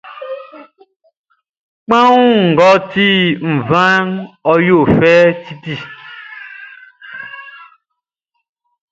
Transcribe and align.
Kpanwun 1.85 2.31
mʼɔ 2.55 2.69
ti 2.91 3.07
nvanʼn, 3.55 4.09
ɔ 4.51 4.53
yo 4.67 4.77
fɛ 4.97 5.11
titi. 5.45 5.75